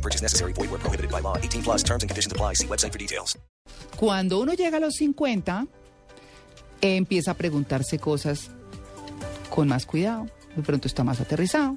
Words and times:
No 0.00 0.02
purchase 0.02 0.22
necessary. 0.22 0.52
Void 0.54 0.70
where 0.70 0.78
prohibited 0.80 1.10
by 1.10 1.20
law. 1.20 1.36
18 1.36 1.62
plus 1.62 1.82
terms 1.82 2.02
and 2.02 2.08
conditions 2.10 2.32
apply. 2.32 2.54
See 2.54 2.66
website 2.66 2.92
for 2.92 2.98
details. 2.98 3.36
Cuando 3.98 4.40
uno 4.40 4.54
llega 4.54 4.78
a 4.78 4.80
los 4.80 4.94
50, 4.96 5.66
empieza 6.80 7.32
a 7.32 7.34
preguntarse 7.34 7.98
cosas 7.98 8.50
con 9.50 9.68
más 9.68 9.84
cuidado. 9.84 10.26
De 10.56 10.62
pronto 10.62 10.88
está 10.88 11.04
más 11.04 11.20
aterrizado. 11.20 11.76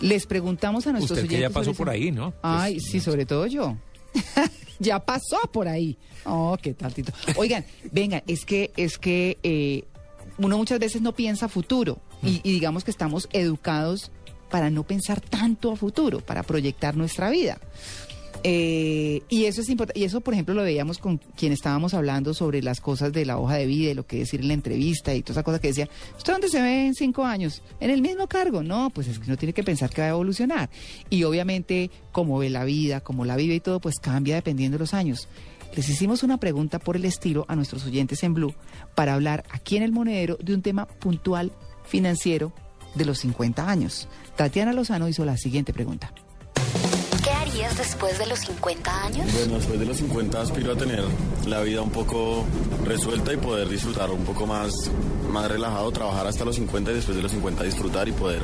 Les 0.00 0.26
preguntamos 0.26 0.86
a 0.86 0.92
nuestros 0.92 1.18
Usted 1.18 1.28
que 1.28 1.36
oyentes. 1.36 1.54
ya 1.54 1.60
pasó 1.60 1.74
por 1.74 1.88
ahí, 1.88 2.10
¿no? 2.10 2.34
Ay, 2.42 2.74
Pues, 2.74 2.86
sí, 2.90 3.00
sobre 3.00 3.26
todo 3.26 3.46
yo. 3.46 3.76
ya 4.80 4.98
pasó 4.98 5.38
por 5.52 5.68
ahí. 5.68 5.96
Oh, 6.24 6.56
qué 6.60 6.74
tal, 6.74 6.92
Tito. 6.92 7.12
Oigan, 7.36 7.64
vengan, 7.92 8.22
es 8.26 8.44
que, 8.44 8.72
es 8.76 8.98
que 8.98 9.38
eh, 9.44 9.84
uno 10.38 10.56
muchas 10.58 10.80
veces 10.80 11.00
no 11.00 11.14
piensa 11.14 11.48
futuro 11.48 12.00
y, 12.22 12.40
y 12.42 12.52
digamos 12.52 12.82
que 12.82 12.90
estamos 12.90 13.28
educados 13.32 14.10
para 14.50 14.70
no 14.70 14.82
pensar 14.82 15.20
tanto 15.20 15.72
a 15.72 15.76
futuro, 15.76 16.20
para 16.20 16.42
proyectar 16.42 16.96
nuestra 16.96 17.30
vida. 17.30 17.58
Eh, 18.42 19.22
y 19.28 19.44
eso 19.44 19.60
es 19.60 19.68
importante. 19.68 20.00
Y 20.00 20.04
eso, 20.04 20.20
por 20.20 20.34
ejemplo, 20.34 20.54
lo 20.54 20.62
veíamos 20.62 20.98
con 20.98 21.18
quien 21.18 21.52
estábamos 21.52 21.92
hablando 21.94 22.32
sobre 22.32 22.62
las 22.62 22.80
cosas 22.80 23.12
de 23.12 23.26
la 23.26 23.38
hoja 23.38 23.56
de 23.56 23.66
vida, 23.66 23.90
y 23.90 23.94
lo 23.94 24.06
que 24.06 24.18
decir 24.18 24.40
en 24.40 24.48
la 24.48 24.54
entrevista 24.54 25.14
y 25.14 25.22
toda 25.22 25.34
esa 25.34 25.42
cosa 25.42 25.60
que 25.60 25.68
decía, 25.68 25.88
¿usted 26.16 26.32
dónde 26.32 26.48
se 26.48 26.60
ve 26.60 26.86
en 26.86 26.94
cinco 26.94 27.24
años? 27.24 27.62
¿En 27.80 27.90
el 27.90 28.00
mismo 28.00 28.26
cargo? 28.28 28.62
No, 28.62 28.90
pues 28.90 29.08
es 29.08 29.18
que 29.18 29.26
uno 29.26 29.36
tiene 29.36 29.52
que 29.52 29.62
pensar 29.62 29.90
que 29.90 30.00
va 30.00 30.08
a 30.08 30.10
evolucionar. 30.10 30.70
Y 31.10 31.24
obviamente, 31.24 31.90
como 32.12 32.38
ve 32.38 32.50
la 32.50 32.64
vida, 32.64 33.00
como 33.00 33.24
la 33.24 33.36
vive 33.36 33.56
y 33.56 33.60
todo, 33.60 33.80
pues 33.80 33.98
cambia 34.00 34.36
dependiendo 34.36 34.76
de 34.76 34.80
los 34.80 34.94
años. 34.94 35.28
Les 35.76 35.88
hicimos 35.88 36.22
una 36.22 36.38
pregunta 36.38 36.80
por 36.80 36.96
el 36.96 37.04
estilo 37.04 37.44
a 37.46 37.54
nuestros 37.54 37.86
oyentes 37.86 38.22
en 38.24 38.34
Blue 38.34 38.54
para 38.96 39.14
hablar 39.14 39.44
aquí 39.50 39.76
en 39.76 39.84
el 39.84 39.92
monedero 39.92 40.36
de 40.40 40.54
un 40.54 40.62
tema 40.62 40.86
puntual 40.86 41.52
financiero 41.84 42.52
de 42.94 43.04
los 43.04 43.18
50 43.18 43.68
años. 43.68 44.08
Tatiana 44.36 44.72
Lozano 44.72 45.08
hizo 45.08 45.24
la 45.24 45.36
siguiente 45.36 45.72
pregunta. 45.72 46.12
¿Qué 47.22 47.30
harías 47.30 47.76
después 47.76 48.18
de 48.18 48.26
los 48.26 48.38
50 48.40 49.04
años? 49.04 49.32
Bueno, 49.32 49.54
después 49.56 49.78
de 49.78 49.86
los 49.86 49.96
50 49.98 50.40
aspiro 50.40 50.72
a 50.72 50.76
tener 50.76 51.04
la 51.46 51.60
vida 51.60 51.82
un 51.82 51.90
poco 51.90 52.44
resuelta 52.84 53.32
y 53.32 53.36
poder 53.36 53.68
disfrutar 53.68 54.10
un 54.10 54.24
poco 54.24 54.46
más, 54.46 54.72
más 55.30 55.50
relajado, 55.50 55.90
trabajar 55.92 56.26
hasta 56.26 56.44
los 56.44 56.56
50 56.56 56.90
y 56.90 56.94
después 56.94 57.16
de 57.16 57.22
los 57.22 57.32
50 57.32 57.64
disfrutar 57.64 58.08
y 58.08 58.12
poder 58.12 58.42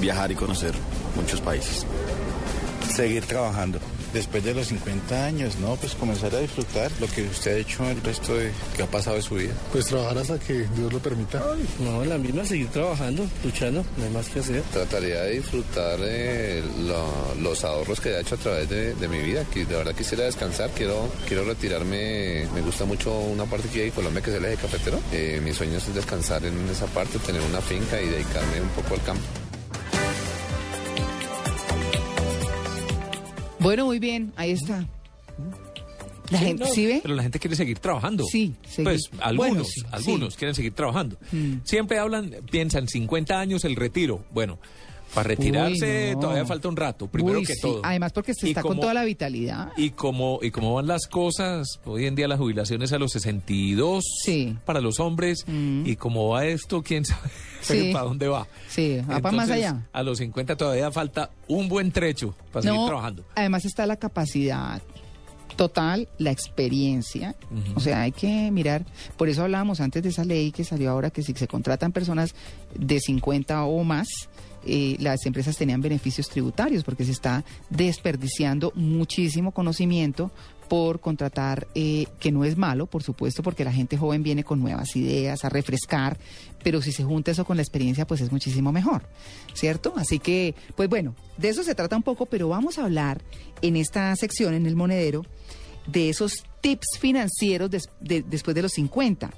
viajar 0.00 0.30
y 0.30 0.34
conocer 0.34 0.74
muchos 1.16 1.40
países. 1.40 1.86
Seguir 2.90 3.24
trabajando. 3.24 3.78
Después 4.12 4.44
de 4.44 4.52
los 4.54 4.66
50 4.68 5.24
años, 5.24 5.56
¿no? 5.56 5.76
Pues 5.76 5.94
comenzar 5.94 6.34
a 6.34 6.40
disfrutar 6.40 6.90
lo 7.00 7.06
que 7.06 7.22
usted 7.22 7.54
ha 7.54 7.58
hecho 7.58 7.88
el 7.88 8.00
resto 8.02 8.34
de 8.36 8.50
que 8.76 8.82
ha 8.82 8.86
pasado 8.86 9.16
de 9.16 9.22
su 9.22 9.34
vida. 9.36 9.54
Pues 9.72 9.86
trabajar 9.86 10.18
hasta 10.18 10.38
que 10.38 10.66
Dios 10.76 10.92
lo 10.92 10.98
permita. 10.98 11.42
No, 11.80 12.04
la 12.04 12.18
misma, 12.18 12.44
seguir 12.44 12.68
trabajando, 12.68 13.24
luchando, 13.42 13.84
no 13.96 14.04
hay 14.04 14.10
más 14.10 14.28
que 14.28 14.40
hacer. 14.40 14.62
Trataría 14.72 15.22
de 15.22 15.30
disfrutar 15.38 15.98
eh, 16.02 16.62
lo- 16.80 17.34
los 17.40 17.64
ahorros 17.64 18.00
que 18.00 18.10
he 18.10 18.20
hecho 18.20 18.34
a 18.34 18.38
través 18.38 18.68
de, 18.68 18.94
de 18.94 19.08
mi 19.08 19.18
vida. 19.20 19.44
Que 19.52 19.64
de 19.64 19.74
verdad 19.76 19.94
quisiera 19.94 20.24
descansar, 20.24 20.70
quiero, 20.76 21.08
quiero 21.26 21.44
retirarme. 21.44 22.46
Me 22.54 22.60
gusta 22.60 22.84
mucho 22.84 23.12
una 23.18 23.46
parte 23.46 23.68
que 23.68 23.80
hay 23.82 23.86
en 23.88 23.92
Colombia 23.94 24.22
que 24.22 24.30
es 24.30 24.36
el 24.36 24.44
eje 24.44 24.56
cafetero. 24.56 25.00
Eh, 25.12 25.40
mi 25.42 25.52
sueño 25.54 25.78
es 25.78 25.94
descansar 25.94 26.44
en 26.44 26.68
esa 26.68 26.86
parte, 26.86 27.18
tener 27.20 27.40
una 27.42 27.60
finca 27.60 28.00
y 28.00 28.08
dedicarme 28.08 28.60
un 28.60 28.68
poco 28.70 28.94
al 28.94 29.02
campo. 29.02 29.22
Bueno, 33.62 33.86
muy 33.86 33.98
bien, 33.98 34.32
ahí 34.36 34.50
está. 34.52 34.86
La 36.30 36.38
Sí, 36.38 36.44
gente, 36.46 36.64
no, 36.64 36.70
¿sí 36.70 36.86
ve? 36.86 37.00
Pero 37.02 37.14
la 37.14 37.22
gente 37.22 37.38
quiere 37.38 37.56
seguir 37.56 37.78
trabajando. 37.78 38.24
Sí, 38.24 38.54
seguir. 38.66 38.84
Pues 38.84 39.10
algunos, 39.20 39.36
Bueno, 39.50 39.64
sí, 39.64 39.82
algunos 39.90 40.36
quieren 40.36 40.54
seguir 40.54 40.72
trabajando. 40.72 41.18
Mm. 41.30 41.56
Siempre 41.64 41.98
hablan, 41.98 42.30
piensan 42.50 42.88
50 42.88 43.38
años 43.38 43.64
el 43.64 43.76
retiro. 43.76 44.24
Bueno, 44.30 44.58
para 45.14 45.28
retirarse 45.28 46.08
Uy, 46.10 46.14
no. 46.14 46.20
todavía 46.20 46.46
falta 46.46 46.68
un 46.68 46.76
rato, 46.76 47.06
primero 47.06 47.38
Uy, 47.38 47.44
que 47.44 47.54
sí, 47.54 47.60
todo. 47.62 47.80
Además 47.84 48.12
porque 48.12 48.34
se 48.34 48.46
Y 48.46 48.50
está 48.50 48.62
con 48.62 48.80
toda 48.80 48.94
la 48.94 49.04
vitalidad. 49.04 49.72
Y 49.76 49.90
como, 49.90 50.38
y 50.42 50.50
como 50.50 50.74
van 50.74 50.86
las 50.86 51.06
cosas, 51.06 51.80
hoy 51.84 52.06
en 52.06 52.14
día 52.14 52.28
la 52.28 52.36
jubilación 52.38 52.82
es 52.82 52.92
a 52.92 52.98
los 52.98 53.12
62 53.12 54.04
Sí. 54.24 54.56
para 54.64 54.80
los 54.80 55.00
hombres, 55.00 55.44
Mm. 55.46 55.86
y 55.86 55.96
como 55.96 56.28
va 56.28 56.46
esto, 56.46 56.82
quién 56.82 57.04
sabe 57.04 57.30
Sí. 57.60 57.92
para 57.92 58.04
dónde 58.06 58.28
va. 58.28 58.46
Sí, 58.68 58.98
va 59.10 59.20
para 59.20 59.36
más 59.36 59.50
allá. 59.50 59.86
A 59.92 60.02
los 60.02 60.18
50 60.18 60.56
todavía 60.56 60.90
falta 60.90 61.30
un 61.48 61.68
buen 61.68 61.92
trecho 61.92 62.34
para 62.52 62.62
seguir 62.62 62.86
trabajando. 62.86 63.24
además 63.34 63.64
está 63.64 63.86
la 63.86 63.96
capacidad 63.96 64.80
total, 65.56 66.08
la 66.18 66.30
experiencia. 66.30 67.34
O 67.74 67.80
sea, 67.80 68.02
hay 68.02 68.12
que 68.12 68.50
mirar. 68.50 68.84
Por 69.16 69.28
eso 69.28 69.42
hablábamos 69.42 69.80
antes 69.80 70.02
de 70.02 70.08
esa 70.08 70.24
ley 70.24 70.52
que 70.52 70.64
salió 70.64 70.90
ahora 70.90 71.10
que 71.10 71.22
si 71.22 71.32
se 71.32 71.48
contratan 71.48 71.92
personas 71.92 72.34
de 72.74 73.00
50 73.00 73.64
o 73.64 73.84
más, 73.84 74.08
eh, 74.64 74.96
las 75.00 75.26
empresas 75.26 75.56
tenían 75.56 75.80
beneficios 75.80 76.28
tributarios 76.28 76.84
porque 76.84 77.04
se 77.04 77.12
está 77.12 77.44
desperdiciando 77.68 78.72
muchísimo 78.74 79.52
conocimiento 79.52 80.30
por 80.72 81.00
contratar, 81.00 81.68
eh, 81.74 82.06
que 82.18 82.32
no 82.32 82.46
es 82.46 82.56
malo, 82.56 82.86
por 82.86 83.02
supuesto, 83.02 83.42
porque 83.42 83.62
la 83.62 83.74
gente 83.74 83.98
joven 83.98 84.22
viene 84.22 84.42
con 84.42 84.58
nuevas 84.58 84.96
ideas, 84.96 85.44
a 85.44 85.50
refrescar, 85.50 86.16
pero 86.64 86.80
si 86.80 86.92
se 86.92 87.04
junta 87.04 87.30
eso 87.30 87.44
con 87.44 87.58
la 87.58 87.62
experiencia, 87.62 88.06
pues 88.06 88.22
es 88.22 88.32
muchísimo 88.32 88.72
mejor, 88.72 89.02
¿cierto? 89.52 89.92
Así 89.98 90.18
que, 90.18 90.54
pues 90.74 90.88
bueno, 90.88 91.14
de 91.36 91.50
eso 91.50 91.62
se 91.62 91.74
trata 91.74 91.94
un 91.94 92.02
poco, 92.02 92.24
pero 92.24 92.48
vamos 92.48 92.78
a 92.78 92.84
hablar 92.86 93.20
en 93.60 93.76
esta 93.76 94.16
sección, 94.16 94.54
en 94.54 94.64
el 94.64 94.74
monedero, 94.74 95.26
de 95.86 96.08
esos 96.08 96.42
tips 96.62 96.96
financieros 96.98 97.70
de- 97.70 98.22
después 98.22 98.54
de 98.54 98.62
los 98.62 98.72
50. 98.72 99.30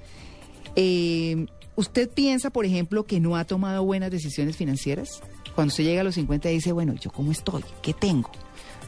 Eh, 0.76 1.46
¿Usted 1.74 2.08
piensa, 2.10 2.50
por 2.50 2.64
ejemplo, 2.64 3.06
que 3.06 3.18
no 3.18 3.34
ha 3.36 3.44
tomado 3.44 3.82
buenas 3.84 4.12
decisiones 4.12 4.56
financieras? 4.56 5.20
Cuando 5.56 5.72
usted 5.72 5.82
llega 5.82 6.02
a 6.02 6.04
los 6.04 6.14
50 6.14 6.48
dice, 6.50 6.70
bueno, 6.70 6.94
¿yo 6.94 7.10
cómo 7.10 7.32
estoy? 7.32 7.64
¿Qué 7.82 7.92
tengo? 7.92 8.30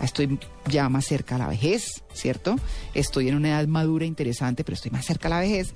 Estoy 0.00 0.38
ya 0.68 0.88
más 0.88 1.04
cerca 1.06 1.36
a 1.36 1.38
la 1.38 1.48
vejez, 1.48 2.02
¿cierto? 2.12 2.56
Estoy 2.94 3.28
en 3.28 3.36
una 3.36 3.48
edad 3.48 3.66
madura 3.66 4.04
interesante, 4.04 4.62
pero 4.64 4.74
estoy 4.74 4.90
más 4.90 5.04
cerca 5.06 5.28
a 5.28 5.30
la 5.30 5.40
vejez. 5.40 5.72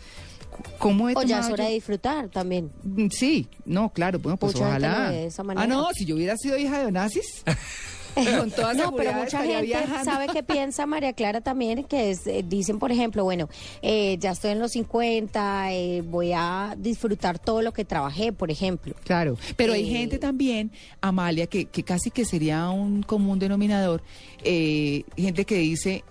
¿Cómo 0.79 1.09
he 1.09 1.15
O 1.17 1.23
ya 1.23 1.41
es 1.41 1.47
hora 1.47 1.65
yo- 1.65 1.69
de 1.69 1.75
disfrutar 1.75 2.29
también. 2.29 2.71
Mm, 2.83 3.07
Sí, 3.11 3.49
no, 3.65 3.91
claro, 3.93 4.19
bueno, 4.19 4.37
pues 4.37 4.53
Mucha 4.55 4.73
gente 4.73 4.87
ojalá. 4.87 5.05
lo 5.05 5.11
ve 5.11 5.17
de 5.17 5.27
esa 5.27 5.43
Ah, 5.57 5.67
no, 5.67 5.89
si 5.95 6.05
yo 6.05 6.17
hubiera 6.17 6.37
sido 6.37 6.59
hija 6.59 6.81
de 6.81 6.87
Onassis, 6.87 7.43
con 8.39 8.51
toda 8.51 8.75
No, 8.75 8.95
pero 8.95 9.13
mucha 9.13 9.43
gente 9.43 9.63
viajando. 9.63 10.05
sabe 10.05 10.27
que 10.29 10.43
piensa 10.43 10.87
María 10.87 11.13
Clara 11.13 11.41
también, 11.41 11.85
que 11.85 12.11
es, 12.11 12.27
eh, 12.27 12.45
dicen, 12.47 12.79
por 12.79 12.93
ejemplo, 12.93 13.25
bueno, 13.25 13.49
eh, 13.83 14.17
ya 14.19 14.31
estoy 14.33 14.53
en 14.53 14.59
los 14.59 14.73
50, 14.73 15.73
eh, 15.73 16.03
voy 16.03 16.33
a 16.35 16.75
disfrutar 16.79 17.39
todo 17.39 17.63
lo 17.63 17.73
que 17.73 17.85
trabajé, 17.85 18.33
por 18.33 18.51
ejemplo. 18.51 18.95
Claro, 19.05 19.37
pero 19.57 19.73
hay 19.73 19.85
Eh, 19.85 19.93
gente 19.99 20.19
también, 20.19 20.71
Amalia, 21.01 21.47
que, 21.47 21.67
que 21.67 21.83
casi 21.83 22.11
que 22.11 22.25
sería 22.25 22.69
un 22.71 23.03
común 23.03 23.39
denominador, 23.39 24.03
gente 24.43 25.45
que 25.47 25.57
dice, 25.57 26.05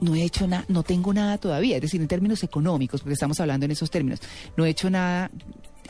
no 0.00 0.14
he 0.14 0.22
hecho 0.24 0.46
nada, 0.46 0.64
no 0.68 0.82
tengo 0.82 1.12
nada 1.14 1.38
todavía, 1.38 1.76
es 1.76 1.82
decir, 1.82 2.00
en 2.00 2.08
términos 2.08 2.42
económicos, 2.42 3.00
porque 3.00 3.14
estamos 3.14 3.38
hablando 3.40 3.64
en 3.66 3.72
esos 3.72 3.90
términos, 3.90 4.20
no 4.56 4.64
he 4.64 4.70
hecho 4.70 4.90
nada, 4.90 5.30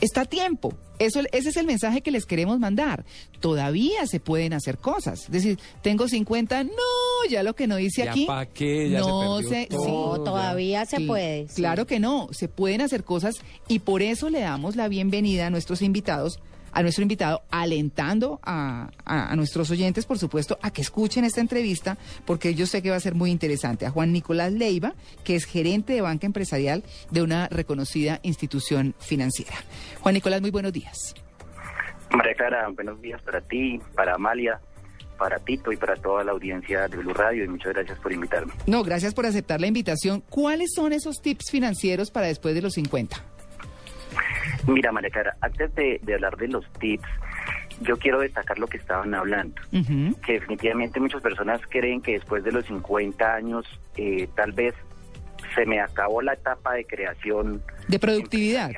está 0.01 0.23
a 0.23 0.25
tiempo. 0.25 0.75
Eso, 0.99 1.21
ese 1.33 1.49
es 1.49 1.57
el 1.57 1.67
mensaje 1.67 2.03
que 2.03 2.11
les 2.13 2.25
queremos 2.25 2.59
mandar. 2.61 3.05
Todavía 3.41 4.07
se 4.07 4.21
pueden 4.21 4.53
hacer 4.53 4.79
cosas. 4.79 5.25
Es 5.25 5.31
decir, 5.31 5.59
tengo 5.83 6.09
50, 6.09 6.65
no, 6.65 6.71
ya 7.29 7.43
lo 7.43 7.55
que 7.55 7.67
no 7.67 7.77
dice 7.77 8.05
Ya 8.05 8.13
aquí. 8.13 8.27
pa' 8.27 8.47
qué, 8.47 8.91
ya 8.91 9.03
se 9.03 9.09
no 9.09 9.41
todo. 9.69 10.17
No, 10.19 10.25
todavía 10.25 10.87
se 10.87 11.01
puede. 11.01 11.49
sí. 11.49 11.57
Claro 11.57 11.87
que 11.87 11.99
no, 11.99 12.29
se 12.31 12.49
pueden 12.49 12.81
hacer 12.81 13.03
cosas 13.05 13.37
y 13.69 13.81
por 13.81 14.03
eso 14.03 14.31
le 14.31 14.41
damos 14.41 14.77
la 14.77 14.89
bienvenida 14.89 15.49
a 15.49 15.51
nuestros 15.51 15.83
invitados, 15.83 16.39
a 16.75 16.83
nuestro 16.83 17.03
invitado, 17.03 17.43
alentando 17.51 18.41
a, 18.43 18.91
a- 19.05 19.33
a 19.33 19.37
nuestros 19.37 19.71
oyentes, 19.71 20.05
por 20.05 20.19
supuesto, 20.19 20.59
a 20.61 20.71
que 20.71 20.83
escuchen 20.83 21.25
esta 21.25 21.41
entrevista, 21.41 21.97
porque 22.27 22.55
yo 22.55 22.67
sé 22.67 22.83
que 22.83 22.91
va 22.91 22.97
a 22.97 23.01
ser 23.01 23.15
muy 23.15 23.31
interesante. 23.31 23.87
A 23.87 23.91
Juan 23.91 24.13
Nicolás 24.13 24.53
Leiva, 24.53 24.95
que 25.25 25.37
es 25.37 25.45
gerente 25.45 25.93
de 25.95 26.01
banca 26.03 26.27
empresarial 26.27 26.83
de 27.11 27.23
una 27.23 27.49
reconocida 27.49 28.21
institución 28.23 28.95
financiera. 28.99 29.55
Juan 30.01 30.15
Nicolás, 30.15 30.41
muy 30.41 30.51
buenos 30.51 30.73
días. 30.73 31.15
María 32.11 32.35
Clara, 32.35 32.69
buenos 32.69 33.01
días 33.01 33.21
para 33.23 33.41
ti, 33.41 33.81
para 33.97 34.15
Amalia, 34.15 34.61
para 35.19 35.39
Tito 35.39 35.73
y 35.73 35.77
para 35.77 35.97
toda 35.97 36.23
la 36.25 36.33
audiencia 36.33 36.87
de 36.89 36.97
Blue 36.97 37.15
Radio 37.15 37.45
y 37.45 37.49
muchas 37.49 37.73
gracias 37.73 37.99
por 38.01 38.13
invitarme. 38.13 38.53
No, 38.67 38.83
gracias 38.83 39.15
por 39.15 39.27
aceptar 39.27 39.61
la 39.61 39.67
invitación. 39.69 40.23
¿Cuáles 40.29 40.73
son 40.75 40.93
esos 40.93 41.21
tips 41.23 41.51
financieros 41.51 42.11
para 42.11 42.27
después 42.27 42.55
de 42.55 42.63
los 42.63 42.75
50? 42.75 43.17
Mira, 44.67 44.93
María 44.93 45.11
Clara, 45.11 45.37
antes 45.41 45.75
de, 45.75 46.01
de 46.03 46.15
hablar 46.15 46.37
de 46.37 46.49
los 46.49 46.71
tips, 46.75 47.09
yo 47.81 47.99
quiero 47.99 48.21
destacar 48.21 48.59
lo 48.59 48.67
que 48.67 48.77
estaban 48.77 49.15
hablando, 49.15 49.61
que 50.25 50.33
definitivamente 50.35 51.01
muchas 51.01 51.21
personas 51.23 51.61
creen 51.69 52.01
que 52.01 52.13
después 52.13 52.45
de 52.45 52.53
los 52.53 52.65
50 52.67 53.35
años 53.35 53.67
eh, 53.97 54.29
tal 54.35 54.53
vez 54.53 54.75
se 55.55 55.67
me 55.67 55.81
acabó 55.81 56.23
la 56.23 56.33
etapa 56.35 56.75
de 56.75 56.85
creación 56.85 57.63
De 57.89 57.99
productividad. 57.99 58.71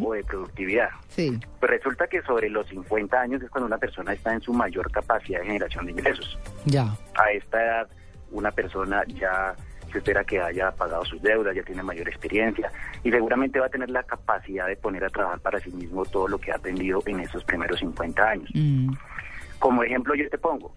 o 0.00 0.12
de 0.12 0.22
productividad. 0.24 0.90
Sí. 1.08 1.38
Pues 1.58 1.70
resulta 1.70 2.06
que 2.06 2.20
sobre 2.22 2.48
los 2.50 2.66
50 2.68 3.20
años 3.20 3.42
es 3.42 3.50
cuando 3.50 3.66
una 3.66 3.78
persona 3.78 4.12
está 4.12 4.32
en 4.32 4.40
su 4.40 4.52
mayor 4.52 4.90
capacidad 4.90 5.40
de 5.40 5.46
generación 5.46 5.86
de 5.86 5.92
ingresos. 5.92 6.38
Ya. 6.64 6.94
A 7.16 7.30
esta 7.32 7.62
edad, 7.64 7.88
una 8.30 8.50
persona 8.50 9.02
ya 9.08 9.54
se 9.96 9.98
espera 9.98 10.24
que 10.24 10.40
haya 10.40 10.70
pagado 10.72 11.04
sus 11.04 11.20
deudas, 11.22 11.54
ya 11.56 11.62
tiene 11.62 11.82
mayor 11.82 12.08
experiencia 12.08 12.70
y 13.02 13.10
seguramente 13.10 13.58
va 13.60 13.66
a 13.66 13.70
tener 13.70 13.90
la 13.90 14.02
capacidad 14.02 14.66
de 14.66 14.76
poner 14.76 15.04
a 15.04 15.08
trabajar 15.08 15.40
para 15.40 15.58
sí 15.60 15.70
mismo 15.70 16.04
todo 16.04 16.28
lo 16.28 16.38
que 16.38 16.52
ha 16.52 16.56
aprendido 16.56 17.02
en 17.06 17.20
esos 17.20 17.42
primeros 17.44 17.78
50 17.80 18.22
años. 18.22 18.50
Mm. 18.54 18.92
Como 19.58 19.82
ejemplo 19.82 20.14
yo 20.14 20.28
te 20.28 20.38
pongo, 20.38 20.74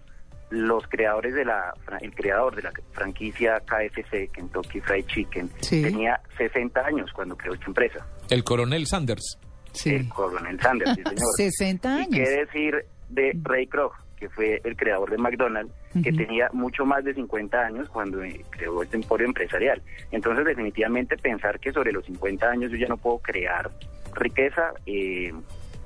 los 0.50 0.84
creadores 0.88 1.36
de 1.36 1.46
la, 1.46 1.74
el 2.02 2.14
creador 2.16 2.56
de 2.56 2.64
la 2.64 2.72
franquicia 2.94 3.60
KFC, 3.60 4.32
Kentucky 4.32 4.82
Fried 4.82 5.06
Chicken, 5.06 5.50
Sí. 5.62 5.82
tenía 5.84 6.20
60 6.38 6.80
años 6.86 7.12
cuando 7.14 7.36
creó 7.38 7.54
esta 7.54 7.66
empresa. 7.68 8.06
El 8.30 8.44
coronel 8.44 8.88
Sanders. 8.88 9.38
El 9.86 10.10
coronel 10.10 10.60
Sanders, 10.60 10.92
sí 10.96 11.04
señor. 11.04 11.26
60 11.38 11.90
¿Y 11.90 11.92
años. 12.02 12.10
qué 12.14 12.30
decir 12.46 12.86
de 13.10 13.32
Ray 13.44 13.68
Kroc, 13.68 13.94
que 14.20 14.30
fue 14.30 14.62
el 14.64 14.76
creador 14.76 15.10
de 15.10 15.18
McDonald's, 15.18 15.74
que 16.04 16.12
tenía 16.12 16.50
mucho 16.54 16.86
más 16.86 17.04
de 17.04 17.14
50 17.14 17.58
años 17.58 17.90
cuando 17.90 18.24
eh, 18.24 18.44
creó 18.50 18.84
este 18.84 18.98
emporio 18.98 19.28
empresarial? 19.28 19.82
Entonces, 20.12 20.46
definitivamente 20.46 21.18
pensar 21.18 21.60
que 21.60 21.72
sobre 21.72 21.92
los 21.92 22.06
50 22.06 22.50
años 22.50 22.72
yo 22.72 22.78
ya 22.78 22.88
no 22.88 22.98
puedo 22.98 23.20
crear 23.20 23.72
riqueza, 24.14 24.74
eh, 24.86 25.34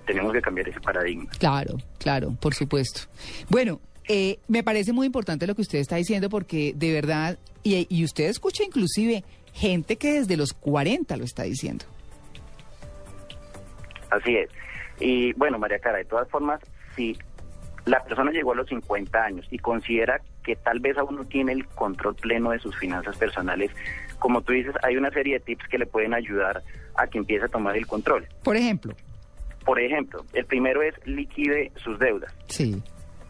tenemos 0.06 0.34
que 0.34 0.42
cambiar 0.42 0.70
ese 0.70 0.80
paradigma. 0.80 1.30
Claro, 1.38 1.76
claro, 2.00 2.36
por 2.40 2.54
supuesto. 2.54 3.02
Bueno, 3.50 3.80
eh, 4.08 4.40
me 4.48 4.64
parece 4.64 4.92
muy 4.92 5.06
importante 5.06 5.48
lo 5.48 5.56
que 5.56 5.62
usted 5.62 5.80
está 5.80 5.96
diciendo 5.96 6.30
porque 6.30 6.74
de 6.76 6.92
verdad, 6.92 7.38
y, 7.64 7.88
y 7.90 8.04
usted 8.04 8.26
escucha 8.26 8.64
inclusive 8.64 9.24
gente 9.54 9.98
que 9.98 10.14
desde 10.14 10.36
los 10.36 10.54
40 10.54 11.16
lo 11.18 11.24
está 11.24 11.44
diciendo. 11.44 11.86
Así 14.10 14.36
es. 14.36 14.50
Y 15.00 15.34
bueno, 15.34 15.58
María 15.58 15.80
Cara, 15.80 15.98
de 15.98 16.06
todas 16.06 16.30
formas, 16.30 16.60
si 16.96 17.18
la 17.86 18.04
persona 18.04 18.32
llegó 18.32 18.54
a 18.54 18.56
los 18.56 18.68
50 18.70 19.24
años 19.24 19.46
y 19.52 19.58
considera 19.60 20.22
que 20.44 20.56
tal 20.56 20.80
vez 20.80 20.98
aún 20.98 21.16
no 21.18 21.26
tiene 21.26 21.52
el 21.52 21.66
control 21.68 22.16
pleno 22.16 22.52
de 22.52 22.60
sus 22.60 22.78
finanzas 22.78 23.18
personales, 23.18 23.72
como 24.20 24.42
tú 24.42 24.54
dices, 24.54 24.74
hay 24.84 24.96
una 24.98 25.12
serie 25.12 25.36
de 25.36 25.40
tips 25.42 25.68
que 25.68 25.78
le 25.78 25.86
pueden 25.86 26.14
ayudar 26.14 26.64
a 26.96 27.08
que 27.08 27.18
empiece 27.18 27.46
a 27.46 27.50
tomar 27.50 27.76
el 27.76 27.86
control. 27.88 28.26
Por 28.44 28.56
ejemplo, 28.56 28.94
Por 29.66 29.80
ejemplo, 29.80 30.26
el 30.34 30.46
primero 30.46 30.82
es 30.82 30.94
liquide 31.06 31.72
sus 31.78 31.98
deudas. 32.00 32.34
sí. 32.48 32.82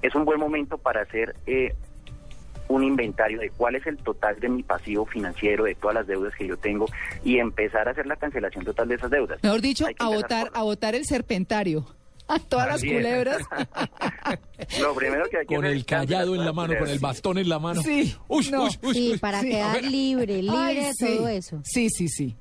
Es 0.01 0.13
un 0.15 0.25
buen 0.25 0.37
momento 0.37 0.77
para 0.77 1.03
hacer 1.03 1.33
eh, 1.47 1.73
un 2.67 2.83
inventario 2.83 3.39
de 3.39 3.49
cuál 3.51 3.75
es 3.75 3.87
el 3.87 3.95
total 3.97 4.37
de 4.39 4.49
mi 4.49 4.61
pasivo 4.61 5.05
financiero, 5.05 5.63
de 5.63 5.75
todas 5.75 5.95
las 5.95 6.07
deudas 6.07 6.33
que 6.35 6.45
yo 6.45 6.57
tengo 6.57 6.87
y 7.23 7.37
empezar 7.39 7.87
a 7.87 7.91
hacer 7.91 8.05
la 8.05 8.17
cancelación 8.17 8.65
total 8.65 8.89
de 8.89 8.95
esas 8.95 9.09
deudas. 9.09 9.39
Mejor 9.41 9.61
dicho, 9.61 9.85
a 9.99 10.07
votar, 10.09 10.49
a 10.53 10.63
votar 10.63 10.93
el 10.95 11.05
serpentario. 11.05 11.85
A 12.27 12.39
todas 12.39 12.67
las 12.67 12.75
Así 12.77 12.91
culebras. 12.91 13.37
Lo 14.81 14.95
primero 14.95 15.25
que 15.29 15.37
hay 15.39 15.45
que 15.45 15.55
Con 15.55 15.65
hacer 15.65 15.77
el 15.77 15.85
callado 15.85 16.35
en 16.35 16.45
la 16.45 16.53
mano, 16.53 16.73
con 16.79 16.87
el 16.87 16.99
bastón 16.99 17.37
en 17.37 17.49
la 17.49 17.59
mano. 17.59 17.81
Sí. 17.81 18.15
Uy, 18.27 18.49
No. 18.51 18.63
uy, 18.65 18.69
uy, 18.81 18.93
Sí, 18.93 19.11
uy. 19.13 19.17
para 19.19 19.41
Sí. 19.41 19.49
quedar 19.49 19.83
libre, 19.83 20.41
libre 20.41 20.57
Ay, 20.57 20.75
de 20.77 20.93
sí. 20.93 21.05
todo 21.17 21.27
eso. 21.27 21.59
Sí, 21.63 21.89
sí, 21.89 22.07
sí. 22.07 22.35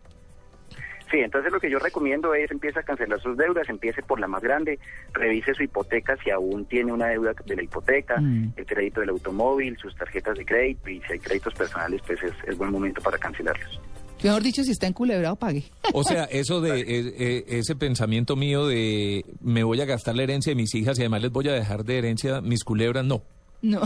Sí, 1.11 1.19
entonces 1.19 1.53
lo 1.53 1.61
que 1.61 1.69
yo 1.69 1.79
recomiendo 1.79 2.33
es 2.35 2.51
empiece 2.51 2.79
a 2.79 2.83
cancelar 2.85 3.21
sus 3.21 3.37
deudas, 3.37 3.69
empiece 3.69 4.03
por 4.03 4.19
la 4.19 4.27
más 4.27 4.41
grande, 4.43 4.79
revise 5.13 5.53
su 5.53 5.63
hipoteca 5.63 6.17
si 6.25 6.31
aún 6.31 6.65
tiene 6.65 6.91
una 6.91 7.09
deuda 7.09 7.35
de 7.45 7.55
la 7.57 7.63
hipoteca, 7.63 8.17
Mm. 8.19 8.55
el 8.57 8.65
crédito 8.65 9.01
del 9.01 9.11
automóvil, 9.11 9.77
sus 9.77 9.95
tarjetas 9.95 10.39
de 10.39 10.47
crédito 10.47 10.89
y 10.89 11.03
si 11.03 11.13
hay 11.13 11.19
créditos 11.19 11.53
personales, 11.53 12.01
pues 12.07 12.23
es, 12.23 12.33
es 12.47 12.57
buen 12.57 12.71
momento 12.71 13.03
para 13.03 13.19
cancelarlos. 13.19 13.79
Mejor 14.23 14.43
dicho, 14.43 14.63
si 14.63 14.71
está 14.71 14.87
enculebrado, 14.87 15.37
pague. 15.37 15.65
O 15.93 16.05
sea, 16.05 16.25
eso 16.31 16.61
de 16.61 16.81
eh, 16.81 17.15
eh, 17.19 17.45
ese 17.49 17.75
pensamiento 17.75 18.37
mío 18.37 18.67
de 18.67 19.25
me 19.41 19.65
voy 19.65 19.81
a 19.81 19.85
gastar 19.85 20.15
la 20.15 20.23
herencia 20.23 20.51
de 20.53 20.57
mis 20.57 20.75
hijas 20.75 20.99
y 20.99 21.03
además 21.03 21.23
les 21.23 21.33
voy 21.33 21.49
a 21.49 21.53
dejar 21.53 21.85
de 21.85 21.99
herencia 21.99 22.41
mis 22.41 22.65
culebras, 22.65 23.05
no. 23.05 23.23
No. 23.63 23.81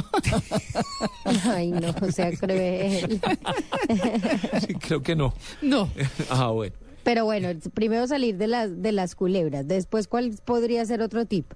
Ay, 1.51 1.71
no, 1.71 1.95
o 2.01 2.11
sea, 2.11 2.33
cruel. 2.33 3.21
Sí, 4.67 4.75
creo 4.75 5.03
que 5.03 5.15
no. 5.15 5.35
No. 5.61 5.91
Ah, 6.31 6.49
bueno. 6.49 6.75
Pero 7.05 7.25
bueno, 7.25 7.49
primero 7.75 8.07
salir 8.07 8.37
de 8.37 8.47
las, 8.47 8.83
de 8.83 8.93
las 8.93 9.15
culebras. 9.15 9.69
Después, 9.69 10.09
¿cuál 10.09 10.33
podría 10.45 10.85
ser 10.87 11.03
otro 11.03 11.25
tip? 11.27 11.53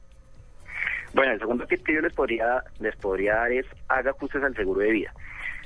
Bueno, 1.13 1.33
el 1.33 1.41
segundo 1.41 1.67
tip 1.67 1.83
que 1.85 1.95
yo 1.95 2.01
les 2.01 2.13
podría, 2.13 2.63
les 2.79 2.95
podría 2.97 3.35
dar 3.35 3.53
es 3.53 3.67
haga 3.89 4.11
ajustes 4.11 4.43
al 4.45 4.55
seguro 4.55 4.81
de 4.81 4.93
vida. 4.93 5.15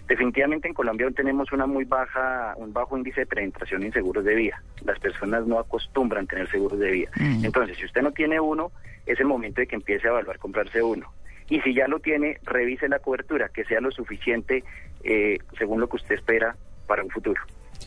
Definitivamente 0.09 0.69
en 0.69 0.75
Colombia 0.75 1.07
aún 1.07 1.15
tenemos 1.15 1.51
una 1.53 1.67
muy 1.67 1.85
baja, 1.85 2.55
un 2.57 2.73
bajo 2.73 2.97
índice 2.97 3.21
de 3.21 3.27
penetración 3.27 3.83
en 3.85 3.93
seguros 3.93 4.25
de 4.25 4.35
vida. 4.35 4.63
Las 4.85 4.99
personas 4.99 5.47
no 5.47 5.59
acostumbran 5.59 6.27
tener 6.27 6.51
seguros 6.51 6.79
de 6.79 6.91
vida. 6.91 7.11
Mm. 7.17 7.45
Entonces, 7.45 7.79
si 7.79 7.87
usted 7.87 8.03
no 8.03 8.13
tiene 8.13 8.39
uno, 8.39 8.71
es 9.07 9.19
el 9.19 9.27
momento 9.27 9.61
de 9.61 9.67
que 9.67 9.77
empiece 9.77 10.07
a 10.07 10.11
evaluar 10.11 10.39
comprarse 10.39 10.83
uno. 10.83 11.11
Y 11.49 11.61
si 11.61 11.75
ya 11.75 11.89
lo 11.89 12.01
tiene, 12.01 12.39
revise 12.45 12.89
la 12.89 12.99
cobertura, 12.99 13.49
que 13.49 13.65
sea 13.65 13.81
lo 13.81 13.91
suficiente 13.91 14.65
eh, 15.03 15.39
según 15.59 15.81
lo 15.81 15.89
que 15.89 15.97
usted 15.97 16.17
espera 16.17 16.57
para 16.87 17.03
un 17.03 17.11
futuro. 17.11 17.41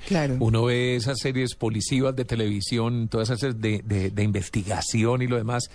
Claro. 0.07 0.35
Uno 0.39 0.65
ve 0.65 0.95
esas 0.95 1.17
series 1.19 1.55
policivas 1.55 2.15
de 2.15 2.25
televisión, 2.25 3.07
todas 3.09 3.29
esas 3.29 3.59
de, 3.59 3.81
de, 3.83 4.09
de 4.09 4.23
investigación 4.23 5.21
y 5.21 5.27
lo 5.27 5.37
demás, 5.37 5.69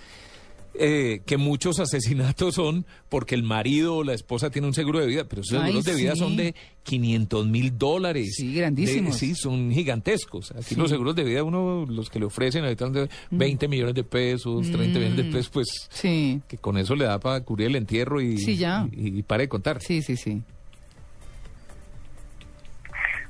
eh, 0.75 1.21
que 1.25 1.37
muchos 1.37 1.79
asesinatos 1.79 2.55
son 2.55 2.85
porque 3.09 3.35
el 3.35 3.43
marido 3.43 3.97
o 3.97 4.03
la 4.03 4.13
esposa 4.13 4.49
tiene 4.49 4.67
un 4.67 4.73
seguro 4.73 4.99
de 4.99 5.05
vida, 5.07 5.25
pero 5.29 5.41
esos 5.43 5.53
Ay, 5.59 5.65
seguros 5.65 5.85
de 5.85 5.95
vida 5.95 6.13
sí. 6.13 6.19
son 6.19 6.35
de 6.35 6.55
500 6.83 7.45
mil 7.47 7.77
dólares. 7.77 8.33
Sí, 8.35 8.53
grandísimos. 8.55 9.13
De- 9.13 9.19
sí, 9.19 9.35
son 9.35 9.71
gigantescos. 9.71 10.51
Aquí 10.51 10.63
Sí. 10.73 10.75
los 10.75 10.89
seguros 10.89 11.15
de 11.15 11.23
vida, 11.23 11.43
uno, 11.43 11.85
los 11.87 12.09
que 12.09 12.19
le 12.19 12.25
ofrecen, 12.25 12.63
ahorita 12.63 12.85
son 12.85 12.93
de 12.93 13.09
20 13.31 13.67
millones 13.67 13.93
de 13.95 14.03
pesos, 14.03 14.69
30 14.71 14.97
millones 14.99 15.17
de 15.17 15.23
Mm. 15.23 15.31
pesos, 15.31 15.49
pues 15.49 15.67
Sí. 15.91 16.41
que 16.47 16.57
con 16.57 16.77
eso 16.77 16.95
le 16.95 17.05
da 17.05 17.19
para 17.19 17.41
cubrir 17.41 17.67
el 17.67 17.75
entierro 17.75 18.19
y, 18.19 18.37
Sí, 18.37 18.57
ya. 18.57 18.87
y, 18.91 19.19
y 19.19 19.23
pare 19.23 19.43
de 19.43 19.49
contar. 19.49 19.79
Sí, 19.81 20.01
sí, 20.01 20.17
sí. 20.17 20.41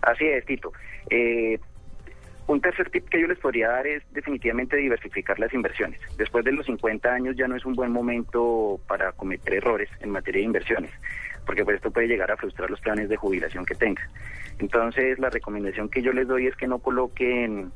Así 0.01 0.25
es, 0.25 0.45
Tito. 0.45 0.71
Eh, 1.09 1.59
un 2.47 2.61
tercer 2.61 2.89
tip 2.89 3.07
que 3.09 3.21
yo 3.21 3.27
les 3.27 3.39
podría 3.39 3.69
dar 3.69 3.87
es 3.87 4.03
definitivamente 4.11 4.75
diversificar 4.75 5.39
las 5.39 5.53
inversiones. 5.53 5.99
Después 6.17 6.43
de 6.43 6.51
los 6.51 6.65
50 6.65 7.09
años 7.09 7.35
ya 7.37 7.47
no 7.47 7.55
es 7.55 7.65
un 7.65 7.73
buen 7.73 7.91
momento 7.91 8.79
para 8.87 9.11
cometer 9.13 9.53
errores 9.53 9.89
en 10.01 10.09
materia 10.09 10.39
de 10.39 10.45
inversiones, 10.45 10.91
porque 11.45 11.63
pues 11.63 11.77
esto 11.77 11.91
puede 11.91 12.07
llegar 12.07 12.31
a 12.31 12.37
frustrar 12.37 12.69
los 12.69 12.81
planes 12.81 13.09
de 13.09 13.15
jubilación 13.15 13.65
que 13.65 13.75
tenga. 13.75 14.07
Entonces, 14.59 15.19
la 15.19 15.29
recomendación 15.29 15.89
que 15.89 16.01
yo 16.01 16.11
les 16.11 16.27
doy 16.27 16.47
es 16.47 16.55
que 16.55 16.67
no 16.67 16.79
coloquen 16.79 17.71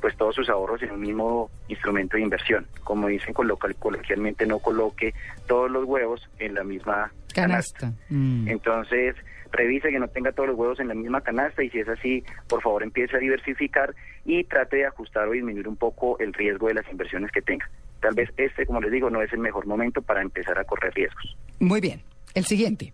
pues 0.00 0.16
todos 0.16 0.34
sus 0.34 0.48
ahorros 0.48 0.82
en 0.82 0.90
un 0.90 1.00
mismo 1.00 1.48
instrumento 1.68 2.16
de 2.16 2.24
inversión. 2.24 2.66
Como 2.82 3.06
dicen 3.06 3.32
coloquialmente, 3.32 4.46
no 4.46 4.58
coloque 4.58 5.14
todos 5.46 5.70
los 5.70 5.84
huevos 5.84 6.28
en 6.40 6.54
la 6.54 6.64
misma 6.64 7.12
Canasta. 7.32 7.92
Mm. 8.08 8.48
entonces, 8.48 9.14
revise 9.52 9.90
que 9.90 9.98
no 9.98 10.08
tenga 10.08 10.32
todos 10.32 10.48
los 10.48 10.58
huevos 10.58 10.80
en 10.80 10.88
la 10.88 10.94
misma 10.94 11.20
canasta 11.20 11.62
y 11.62 11.70
si 11.70 11.78
es 11.78 11.88
así, 11.88 12.24
por 12.48 12.62
favor 12.62 12.82
empiece 12.82 13.16
a 13.16 13.20
diversificar 13.20 13.94
y 14.24 14.44
trate 14.44 14.78
de 14.78 14.86
ajustar 14.86 15.28
o 15.28 15.32
disminuir 15.32 15.68
un 15.68 15.76
poco 15.76 16.18
el 16.18 16.32
riesgo 16.32 16.68
de 16.68 16.74
las 16.74 16.90
inversiones 16.90 17.30
que 17.30 17.42
tenga. 17.42 17.68
Tal 18.00 18.14
vez 18.14 18.30
este, 18.36 18.66
como 18.66 18.80
les 18.80 18.90
digo, 18.90 19.10
no 19.10 19.22
es 19.22 19.32
el 19.32 19.38
mejor 19.38 19.66
momento 19.66 20.02
para 20.02 20.22
empezar 20.22 20.58
a 20.58 20.64
correr 20.64 20.92
riesgos. 20.94 21.36
Muy 21.60 21.80
bien. 21.80 22.02
El 22.34 22.44
siguiente. 22.44 22.92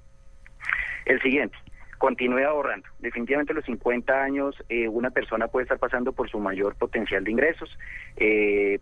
El 1.07 1.21
siguiente, 1.23 1.57
continúe 1.97 2.45
ahorrando. 2.45 2.87
Definitivamente 2.99 3.53
a 3.53 3.57
los 3.57 3.65
50 3.65 4.13
años 4.13 4.55
eh, 4.69 4.89
una 4.89 5.11
persona 5.11 5.49
puede 5.49 5.65
estar 5.65 5.79
pasando 5.79 6.13
por 6.13 6.29
su 6.29 6.39
mayor 6.39 6.75
potencial 6.75 7.25
de 7.25 7.31
ingresos. 7.31 7.79
Eh, 8.17 8.81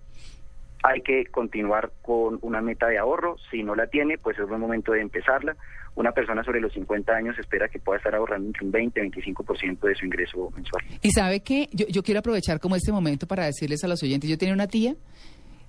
hay 0.83 1.01
que 1.03 1.27
continuar 1.27 1.93
con 2.03 2.39
una 2.43 2.61
meta 2.61 2.87
de 2.87 2.99
ahorro. 2.99 3.37
Si 3.51 3.63
no 3.63 3.75
la 3.75 3.87
tiene, 3.87 4.19
pues 4.19 4.39
es 4.39 4.49
buen 4.49 4.61
momento 4.61 4.93
de 4.93 5.01
empezarla. 5.01 5.57
Una 5.95 6.13
persona 6.13 6.45
sobre 6.45 6.61
los 6.61 6.73
50 6.75 7.11
años 7.13 7.39
espera 7.39 7.69
que 7.69 7.79
pueda 7.79 7.97
estar 7.99 8.15
ahorrando 8.15 8.49
entre 8.49 8.67
un 8.67 8.73
20-25% 8.73 9.81
de 9.81 9.95
su 9.95 10.05
ingreso 10.05 10.51
mensual. 10.55 10.85
Y 11.01 11.11
sabe 11.11 11.41
que 11.41 11.69
yo, 11.73 11.87
yo 11.89 12.03
quiero 12.03 12.21
aprovechar 12.21 12.61
como 12.61 12.77
este 12.77 12.93
momento 12.93 13.27
para 13.27 13.47
decirles 13.47 13.83
a 13.83 13.89
los 13.89 14.03
oyentes, 14.03 14.29
yo 14.29 14.37
tenía 14.37 14.55
una 14.55 14.67
tía 14.67 14.95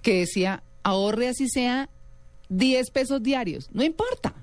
que 0.02 0.20
decía, 0.20 0.64
ahorre 0.84 1.30
así 1.30 1.48
sea 1.48 1.90
10 2.50 2.92
pesos 2.92 3.24
diarios, 3.24 3.70
no 3.74 3.84
importa, 3.84 4.34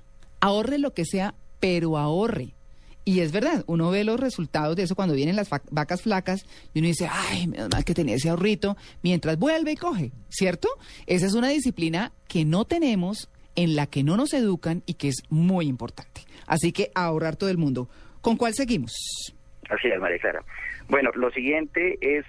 ahorre 0.40 0.78
lo 0.78 0.94
que 0.94 1.04
sea, 1.04 1.34
pero 1.60 1.98
ahorre. 1.98 2.53
Y 3.04 3.20
es 3.20 3.32
verdad, 3.32 3.64
uno 3.66 3.90
ve 3.90 4.02
los 4.02 4.18
resultados 4.18 4.76
de 4.76 4.84
eso 4.84 4.94
cuando 4.94 5.14
vienen 5.14 5.36
las 5.36 5.50
vacas 5.70 6.00
flacas 6.02 6.46
y 6.72 6.78
uno 6.78 6.88
dice, 6.88 7.06
ay, 7.10 7.46
menos 7.46 7.68
mal 7.70 7.84
que 7.84 7.92
tenía 7.92 8.14
ese 8.14 8.30
ahorrito, 8.30 8.78
mientras 9.02 9.38
vuelve 9.38 9.72
y 9.72 9.76
coge, 9.76 10.12
¿cierto? 10.30 10.68
Esa 11.06 11.26
es 11.26 11.34
una 11.34 11.48
disciplina 11.48 12.12
que 12.28 12.46
no 12.46 12.64
tenemos, 12.64 13.28
en 13.56 13.76
la 13.76 13.86
que 13.86 14.02
no 14.02 14.16
nos 14.16 14.32
educan 14.32 14.82
y 14.86 14.94
que 14.94 15.08
es 15.08 15.22
muy 15.28 15.66
importante. 15.66 16.22
Así 16.46 16.72
que 16.72 16.90
ahorrar 16.94 17.36
todo 17.36 17.50
el 17.50 17.58
mundo. 17.58 17.88
¿Con 18.20 18.36
cuál 18.36 18.54
seguimos? 18.54 18.92
Así 19.68 19.88
es, 19.88 20.00
María 20.00 20.18
Clara. 20.18 20.44
Bueno, 20.88 21.10
lo 21.14 21.30
siguiente 21.30 21.98
es 22.00 22.24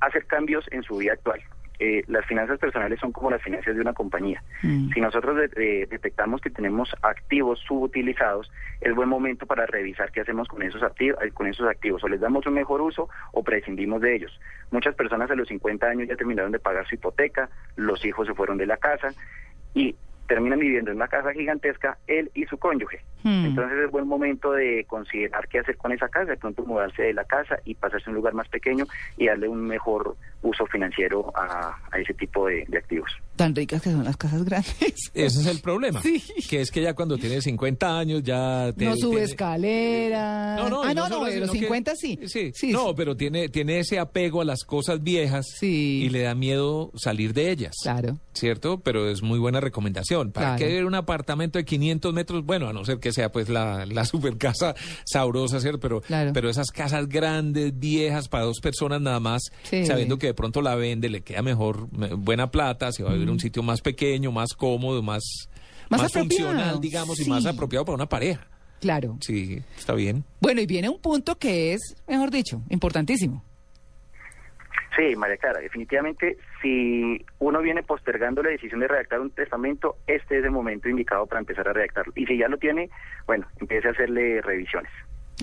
hacer 0.00 0.26
cambios 0.26 0.64
en 0.70 0.82
su 0.82 0.96
vida 0.96 1.14
actual. 1.14 1.40
Eh, 1.78 2.04
las 2.06 2.24
finanzas 2.26 2.58
personales 2.58 3.00
son 3.00 3.10
como 3.12 3.30
las 3.30 3.42
finanzas 3.42 3.74
de 3.74 3.80
una 3.80 3.92
compañía. 3.92 4.42
Mm. 4.62 4.90
Si 4.92 5.00
nosotros 5.00 5.36
de- 5.36 5.48
de- 5.48 5.86
detectamos 5.90 6.40
que 6.40 6.50
tenemos 6.50 6.94
activos 7.02 7.58
subutilizados, 7.66 8.50
es 8.80 8.94
buen 8.94 9.08
momento 9.08 9.46
para 9.46 9.66
revisar 9.66 10.12
qué 10.12 10.20
hacemos 10.20 10.46
con 10.48 10.62
esos 10.62 10.82
activos, 10.82 11.18
con 11.34 11.46
esos 11.46 11.66
activos. 11.68 12.02
O 12.04 12.08
les 12.08 12.20
damos 12.20 12.46
un 12.46 12.54
mejor 12.54 12.80
uso 12.80 13.08
o 13.32 13.42
prescindimos 13.42 14.00
de 14.00 14.14
ellos. 14.16 14.40
Muchas 14.70 14.94
personas 14.94 15.30
a 15.30 15.34
los 15.34 15.48
50 15.48 15.86
años 15.86 16.08
ya 16.08 16.16
terminaron 16.16 16.52
de 16.52 16.58
pagar 16.58 16.86
su 16.86 16.94
hipoteca, 16.94 17.48
los 17.76 18.04
hijos 18.04 18.26
se 18.26 18.34
fueron 18.34 18.56
de 18.58 18.66
la 18.66 18.76
casa 18.76 19.08
y 19.74 19.96
terminan 20.28 20.58
viviendo 20.58 20.90
en 20.90 20.96
una 20.96 21.08
casa 21.08 21.32
gigantesca 21.32 21.98
él 22.06 22.30
y 22.34 22.44
su 22.46 22.56
cónyuge. 22.58 23.00
Hmm. 23.22 23.46
Entonces 23.46 23.78
es 23.86 23.90
buen 23.90 24.06
momento 24.06 24.52
de 24.52 24.84
considerar 24.86 25.48
qué 25.48 25.58
hacer 25.60 25.76
con 25.76 25.92
esa 25.92 26.08
casa, 26.08 26.30
de 26.32 26.36
pronto 26.36 26.62
mudarse 26.64 27.02
de 27.02 27.14
la 27.14 27.24
casa 27.24 27.56
y 27.64 27.74
pasarse 27.74 28.04
a 28.06 28.10
un 28.10 28.16
lugar 28.16 28.34
más 28.34 28.48
pequeño 28.48 28.86
y 29.16 29.26
darle 29.26 29.48
un 29.48 29.62
mejor 29.66 30.16
uso 30.42 30.66
financiero 30.66 31.32
a, 31.34 31.74
a 31.90 31.98
ese 31.98 32.12
tipo 32.14 32.46
de, 32.48 32.64
de 32.68 32.76
activos. 32.78 33.10
Tan 33.36 33.54
ricas 33.54 33.80
que 33.82 33.90
son 33.90 34.04
las 34.04 34.16
casas 34.18 34.44
grandes. 34.44 34.76
Ese 35.14 35.40
es 35.40 35.46
el 35.46 35.60
problema. 35.60 36.00
Que 36.48 36.60
es 36.60 36.70
que 36.70 36.82
ya 36.82 36.94
cuando 36.94 37.16
tienes 37.16 37.42
50 37.44 37.98
años 37.98 38.22
ya... 38.22 38.70
te- 38.76 38.84
no 38.84 38.94
sube 38.96 39.10
tiene- 39.16 39.24
escalera. 39.24 40.56
No, 40.56 40.68
no, 40.68 40.82
ah, 40.84 40.94
no, 40.94 41.08
no, 41.08 41.24
de 41.24 41.40
los 41.40 41.50
sino 41.50 41.52
que- 41.52 41.58
50 41.66 41.96
sí. 41.96 42.18
Sí, 42.26 42.52
Sí, 42.54 42.72
no, 42.72 42.88
sí. 42.88 42.94
pero 42.96 43.16
tiene, 43.16 43.48
tiene 43.48 43.78
ese 43.80 43.98
apego 43.98 44.40
a 44.42 44.44
las 44.44 44.64
cosas 44.64 45.02
viejas 45.02 45.46
y 45.62 46.08
le 46.10 46.22
da 46.22 46.34
miedo 46.34 46.90
salir 46.94 47.32
de 47.32 47.50
ellas. 47.50 47.74
Claro. 47.82 48.18
¿Cierto? 48.34 48.78
Pero 48.80 49.08
es 49.08 49.22
muy 49.22 49.38
buena 49.38 49.60
recomendación. 49.60 50.13
¿Para 50.32 50.56
Claro. 50.56 50.58
qué 50.72 50.84
un 50.84 50.94
apartamento 50.94 51.58
de 51.58 51.64
500 51.64 52.12
metros? 52.14 52.44
Bueno, 52.44 52.68
a 52.68 52.72
no 52.72 52.84
ser 52.84 52.98
que 52.98 53.12
sea 53.12 53.30
pues 53.32 53.48
la, 53.48 53.84
la 53.86 54.04
super 54.04 54.36
casa 54.38 54.74
sabrosa, 55.04 55.60
¿cierto? 55.60 55.80
Pero, 55.80 56.00
Claro. 56.00 56.32
pero 56.32 56.48
esas 56.48 56.70
casas 56.70 57.08
grandes, 57.08 57.78
viejas, 57.78 58.28
para 58.28 58.44
dos 58.44 58.60
personas 58.60 59.00
nada 59.00 59.20
más, 59.20 59.42
Sí. 59.64 59.84
sabiendo 59.86 60.18
que 60.18 60.28
de 60.28 60.34
pronto 60.34 60.62
la 60.62 60.74
vende, 60.74 61.08
le 61.08 61.22
queda 61.22 61.42
mejor, 61.42 61.88
me- 61.92 62.14
buena 62.14 62.50
plata, 62.50 62.92
se 62.92 63.02
va 63.02 63.10
a 63.10 63.14
vivir 63.14 63.30
un 63.30 63.40
sitio 63.40 63.62
más 63.62 63.80
pequeño, 63.80 64.30
más 64.32 64.54
cómodo, 64.54 65.02
más, 65.02 65.22
Más 65.90 66.12
funcional, 66.12 66.80
digamos, 66.80 67.20
y 67.20 67.28
más 67.28 67.44
apropiado 67.46 67.84
para 67.84 67.96
una 67.96 68.08
pareja. 68.08 68.46
Claro. 68.80 69.16
Sí, 69.20 69.60
está 69.78 69.94
bien. 69.94 70.24
Bueno, 70.40 70.60
y 70.60 70.66
viene 70.66 70.88
un 70.88 70.98
punto 70.98 71.36
que 71.38 71.72
es, 71.72 71.80
mejor 72.06 72.30
dicho, 72.30 72.62
importantísimo. 72.70 73.42
Sí, 74.96 75.16
María 75.16 75.36
Clara, 75.38 75.60
definitivamente 75.60 76.36
si 76.62 77.24
uno 77.40 77.60
viene 77.60 77.82
postergando 77.82 78.42
la 78.42 78.50
decisión 78.50 78.80
de 78.80 78.88
redactar 78.88 79.20
un 79.20 79.30
testamento, 79.30 79.96
este 80.06 80.38
es 80.38 80.44
el 80.44 80.52
momento 80.52 80.88
indicado 80.88 81.26
para 81.26 81.40
empezar 81.40 81.68
a 81.68 81.72
redactarlo. 81.72 82.12
Y 82.14 82.26
si 82.26 82.38
ya 82.38 82.48
lo 82.48 82.58
tiene, 82.58 82.90
bueno, 83.26 83.46
empiece 83.60 83.88
a 83.88 83.90
hacerle 83.90 84.40
revisiones. 84.40 84.92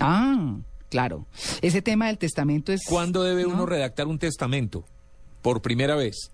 Ah, 0.00 0.56
claro. 0.90 1.26
Ese 1.60 1.82
tema 1.82 2.06
del 2.06 2.18
testamento 2.18 2.72
es... 2.72 2.82
¿Cuándo 2.88 3.22
debe 3.24 3.42
¿no? 3.42 3.50
uno 3.50 3.66
redactar 3.66 4.06
un 4.06 4.18
testamento? 4.18 4.84
Por 5.42 5.60
primera 5.60 5.96
vez. 5.96 6.30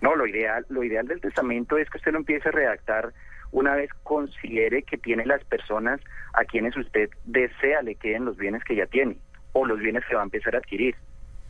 No, 0.00 0.14
lo 0.14 0.26
ideal, 0.26 0.64
lo 0.68 0.82
ideal 0.82 1.06
del 1.06 1.20
testamento 1.20 1.76
es 1.76 1.90
que 1.90 1.98
usted 1.98 2.12
lo 2.12 2.18
empiece 2.18 2.48
a 2.48 2.52
redactar 2.52 3.12
una 3.52 3.74
vez 3.74 3.90
considere 4.02 4.82
que 4.82 4.98
tiene 4.98 5.24
las 5.24 5.42
personas 5.44 6.00
a 6.34 6.44
quienes 6.44 6.76
usted 6.76 7.08
desea 7.24 7.82
le 7.82 7.94
queden 7.94 8.24
los 8.24 8.36
bienes 8.36 8.62
que 8.64 8.76
ya 8.76 8.86
tiene 8.86 9.16
o 9.52 9.64
los 9.64 9.78
bienes 9.78 10.04
que 10.08 10.14
va 10.14 10.20
a 10.20 10.24
empezar 10.24 10.54
a 10.54 10.58
adquirir. 10.58 10.94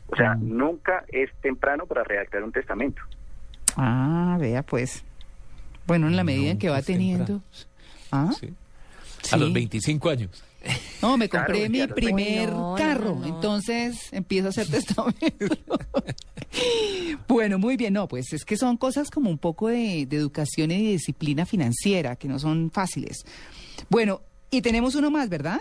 O 0.09 0.17
sea, 0.17 0.35
nunca 0.37 1.05
es 1.09 1.31
temprano 1.41 1.87
para 1.87 2.05
redactar 2.05 2.43
un 2.45 2.53
testamento. 2.53 3.03
Ah, 3.77 4.37
vea 4.41 4.63
pues. 4.63 5.05
Bueno, 5.87 6.07
en 6.07 6.17
la 6.17 6.25
medida 6.25 6.51
en 6.53 6.59
que 6.59 6.69
va 6.69 6.79
es 6.79 6.87
teniendo... 6.87 7.43
¿Ah? 8.13 8.31
A 9.33 9.37
los 9.37 9.49
Sí. 9.49 9.55
25 9.55 10.11
años. 10.11 10.45
No, 11.01 11.17
me 11.17 11.29
compré 11.29 11.69
mi 11.69 11.87
primer 11.87 12.51
no, 12.51 12.75
carro, 12.77 13.15
no, 13.15 13.21
no. 13.21 13.27
entonces 13.37 14.13
empiezo 14.13 14.47
a 14.49 14.51
hacer 14.51 14.69
testamento. 14.69 15.57
bueno, 17.29 17.59
muy 17.59 17.77
bien, 17.77 17.93
no, 17.93 18.09
pues 18.09 18.33
es 18.33 18.45
que 18.45 18.57
son 18.57 18.77
cosas 18.77 19.11
como 19.11 19.31
un 19.31 19.39
poco 19.39 19.69
de, 19.69 20.07
de 20.07 20.17
educación 20.17 20.71
y 20.73 20.85
de 20.85 20.91
disciplina 20.93 21.47
financiera, 21.47 22.17
que 22.17 22.27
no 22.29 22.39
son 22.39 22.71
fáciles. 22.73 23.25
Bueno, 23.89 24.23
y 24.51 24.61
tenemos 24.63 24.95
uno 24.97 25.11
más, 25.11 25.29
¿verdad? 25.29 25.61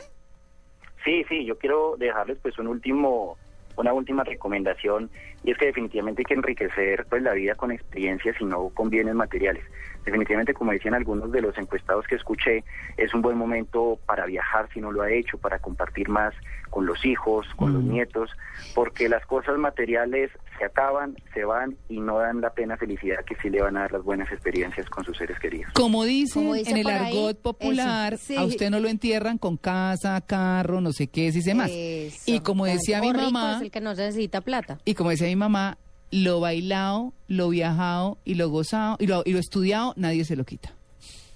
Sí, 1.03 1.23
sí, 1.29 1.45
yo 1.45 1.57
quiero 1.59 1.95
dejarles 1.97 2.37
pues 2.41 2.57
un 2.57 2.67
último, 2.67 3.37
una 3.77 3.93
última 3.93 4.23
recomendación 4.23 5.09
y 5.43 5.51
es 5.51 5.57
que 5.57 5.67
definitivamente 5.67 6.21
hay 6.21 6.25
que 6.25 6.33
enriquecer 6.33 7.05
pues 7.09 7.21
la 7.21 7.33
vida 7.33 7.55
con 7.55 7.71
experiencias 7.71 8.35
y 8.39 8.45
no 8.45 8.69
con 8.69 8.89
bienes 8.89 9.15
materiales. 9.15 9.63
Definitivamente, 10.05 10.53
como 10.53 10.71
decían 10.71 10.93
algunos 10.93 11.31
de 11.31 11.41
los 11.41 11.57
encuestados 11.57 12.05
que 12.07 12.15
escuché, 12.15 12.63
es 12.97 13.13
un 13.13 13.21
buen 13.21 13.37
momento 13.37 13.99
para 14.05 14.25
viajar 14.25 14.69
si 14.73 14.79
no 14.79 14.91
lo 14.91 15.01
ha 15.01 15.11
hecho, 15.11 15.37
para 15.37 15.59
compartir 15.59 16.09
más 16.09 16.33
con 16.69 16.85
los 16.85 17.03
hijos, 17.05 17.47
con 17.55 17.73
los 17.73 17.83
nietos, 17.83 18.29
porque 18.73 19.07
las 19.09 19.25
cosas 19.25 19.57
materiales 19.57 20.29
se 20.59 20.65
acaban, 20.65 21.15
se 21.33 21.43
van 21.45 21.75
y 21.89 21.99
no 22.01 22.19
dan 22.19 22.41
la 22.41 22.49
pena 22.51 22.77
felicidad 22.77 23.23
que 23.25 23.35
sí 23.41 23.49
le 23.49 23.61
van 23.61 23.77
a 23.77 23.81
dar 23.81 23.93
las 23.93 24.03
buenas 24.03 24.31
experiencias 24.31 24.89
con 24.89 25.03
sus 25.05 25.17
seres 25.17 25.39
queridos. 25.39 25.71
Como 25.73 26.03
dicen 26.03 26.43
Como 26.43 26.53
dice 26.55 26.71
en 26.71 26.77
el 26.77 26.87
ahí, 26.87 27.17
argot 27.17 27.41
popular, 27.41 28.17
sí. 28.17 28.35
a 28.35 28.43
usted 28.43 28.69
no 28.69 28.79
lo 28.79 28.87
entierran 28.89 29.37
con 29.37 29.57
casa, 29.57 30.19
carro, 30.21 30.81
no 30.81 30.91
sé 30.91 31.07
qué, 31.07 31.31
si 31.31 31.41
se 31.41 31.55
más. 31.55 31.71
Eso, 31.73 32.23
Y 32.25 32.41
como 32.41 32.65
decía 32.65 32.99
O 32.99 33.01
mi 33.03 33.11
rico 33.13 33.31
mamá, 33.31 33.55
es 33.57 33.61
el 33.63 33.71
que 33.71 33.81
no 33.81 33.89
necesita 33.91 34.41
plata. 34.41 34.77
y 34.85 34.93
como 34.95 35.09
decía 35.11 35.27
mi 35.27 35.35
mamá, 35.35 35.77
lo 36.11 36.39
bailado, 36.39 37.13
lo 37.27 37.49
viajado 37.49 38.17
y 38.25 38.35
lo 38.35 38.49
gozado 38.49 38.97
y 38.99 39.07
lo, 39.07 39.23
y 39.25 39.33
lo 39.33 39.39
estudiado, 39.39 39.93
nadie 39.97 40.25
se 40.25 40.35
lo 40.35 40.45
quita. 40.45 40.73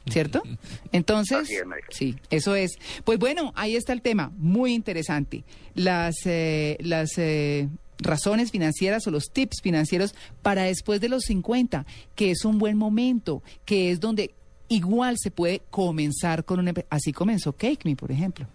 ¿Cierto? 0.10 0.42
Entonces, 0.92 1.50
es, 1.50 1.64
sí, 1.90 2.16
eso 2.30 2.56
es. 2.56 2.80
Pues 3.04 3.20
bueno, 3.20 3.52
ahí 3.56 3.76
está 3.76 3.94
el 3.94 4.02
tema, 4.02 4.32
muy 4.38 4.74
interesante. 4.74 5.44
Las, 5.76 6.16
eh, 6.26 6.78
las 6.80 7.18
eh, 7.18 7.68
razones 8.00 8.52
financieras 8.52 9.06
o 9.08 9.12
los 9.12 9.26
tips 9.32 9.62
financieros 9.62 10.16
para 10.42 10.64
después 10.64 11.02
de 11.02 11.10
los 11.10 11.24
50, 11.24 11.86
que 12.16 12.32
es 12.32 12.46
un 12.46 12.58
buen 12.58 12.78
momento, 12.78 13.44
que 13.66 13.92
es 13.92 14.00
donde 14.00 14.34
igual 14.70 15.18
se 15.20 15.32
puede 15.32 15.62
comenzar 15.70 16.46
con 16.46 16.60
un... 16.60 16.74
Así 16.90 17.12
comenzó 17.12 17.54
Cake 17.54 17.82
Me, 17.84 17.96
por 17.96 18.12
ejemplo. 18.12 18.48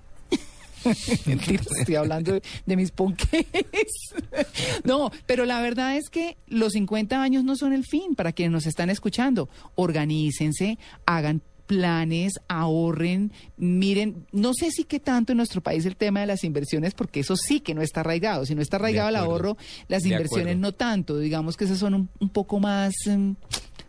Mentira, 1.27 1.63
estoy 1.79 1.95
hablando 1.95 2.33
de, 2.33 2.43
de 2.67 2.77
mis 2.77 2.91
ponques. 2.91 3.47
No, 4.85 5.11
pero 5.27 5.45
la 5.45 5.61
verdad 5.61 5.97
es 5.97 6.11
que 6.11 6.37
los 6.47 6.73
50 6.73 7.23
años 7.23 7.45
no 7.45 7.57
son 7.57 7.73
el 7.73 7.85
fin 7.85 8.15
para 8.15 8.33
quienes 8.33 8.53
nos 8.53 8.67
están 8.67 8.91
escuchando. 8.91 9.49
Organícense, 9.75 10.79
hagan 11.07 11.43
planes, 11.67 12.35
ahorren, 12.49 13.33
miren, 13.57 14.27
no 14.33 14.53
sé 14.55 14.71
si 14.71 14.85
qué 14.85 15.01
tanto 15.01 15.33
en 15.33 15.39
nuestro 15.39 15.63
país 15.63 15.87
el 15.87 15.97
tema 15.97 16.21
de 16.21 16.27
las 16.27 16.45
inversiones, 16.45 16.95
porque 16.95 17.21
eso 17.21 17.37
sí 17.37 17.61
que 17.61 17.75
no 17.75 17.83
está 17.83 18.01
arraigado. 18.01 18.45
Si 18.45 18.55
no 18.55 18.63
está 18.63 18.77
arraigado 18.77 19.09
el 19.09 19.17
ahorro, 19.17 19.57
las 19.89 20.05
inversiones 20.05 20.55
acuerdo. 20.55 20.61
no 20.61 20.73
tanto. 20.73 21.19
Digamos 21.19 21.57
que 21.57 21.65
esas 21.65 21.79
son 21.79 21.95
un, 21.95 22.09
un 22.21 22.29
poco 22.29 22.61
más... 22.61 22.93
mm, 23.07 23.33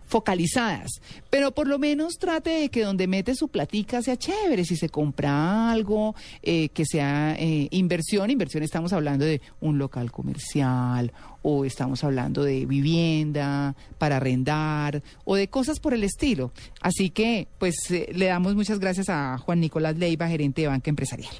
focalizadas, 0.05 1.01
pero 1.29 1.51
por 1.51 1.67
lo 1.67 1.79
menos 1.79 2.17
trate 2.19 2.49
de 2.51 2.69
que 2.69 2.83
donde 2.83 3.07
mete 3.07 3.35
su 3.35 3.47
platica 3.47 4.01
sea 4.01 4.17
chévere, 4.17 4.63
si 4.65 4.75
se 4.75 4.89
compra 4.89 5.71
algo, 5.71 6.15
eh, 6.41 6.69
que 6.69 6.85
sea 6.85 7.35
eh, 7.37 7.67
inversión, 7.71 8.29
inversión 8.29 8.63
estamos 8.63 8.93
hablando 8.93 9.25
de 9.25 9.41
un 9.59 9.77
local 9.77 10.11
comercial 10.11 11.11
o 11.41 11.65
estamos 11.65 12.03
hablando 12.03 12.43
de 12.43 12.65
vivienda 12.65 13.75
para 13.97 14.17
arrendar 14.17 15.03
o 15.25 15.35
de 15.35 15.47
cosas 15.47 15.79
por 15.79 15.93
el 15.93 16.03
estilo. 16.03 16.51
Así 16.81 17.09
que 17.09 17.47
pues 17.59 17.75
eh, 17.91 18.09
le 18.13 18.25
damos 18.25 18.55
muchas 18.55 18.79
gracias 18.79 19.09
a 19.09 19.37
Juan 19.37 19.59
Nicolás 19.59 19.97
Leiva, 19.97 20.27
gerente 20.27 20.61
de 20.61 20.67
Banca 20.67 20.89
Empresarial. 20.89 21.33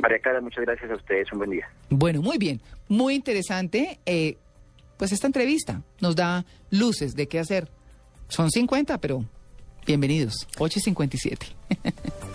María 0.00 0.18
Clara, 0.20 0.40
muchas 0.40 0.64
gracias 0.64 0.90
a 0.90 0.94
ustedes, 0.94 1.30
un 1.32 1.38
buen 1.38 1.50
día. 1.50 1.68
Bueno, 1.90 2.22
muy 2.22 2.38
bien, 2.38 2.60
muy 2.88 3.14
interesante. 3.14 3.98
eh, 4.06 4.36
pues 4.98 5.12
esta 5.12 5.26
entrevista 5.26 5.82
nos 6.00 6.14
da 6.16 6.44
luces 6.70 7.14
de 7.14 7.28
qué 7.28 7.38
hacer. 7.38 7.70
Son 8.28 8.50
50, 8.50 8.98
pero 8.98 9.24
bienvenidos. 9.86 10.46
8 10.58 10.78
y 10.78 10.82
57. 10.82 11.46